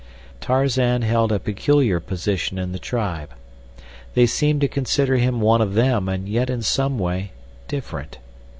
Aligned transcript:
Tarzan 0.39 1.03
held 1.03 1.31
a 1.31 1.37
peculiar 1.37 1.99
position 1.99 2.57
in 2.57 2.71
the 2.71 2.79
tribe. 2.79 3.29
They 4.15 4.25
seemed 4.25 4.61
to 4.61 4.67
consider 4.67 5.17
him 5.17 5.41
one 5.41 5.61
of 5.61 5.75
them 5.75 6.09
and 6.09 6.27
yet 6.27 6.49
in 6.49 6.63
some 6.63 6.97
way 6.97 7.33
different. 7.67 8.17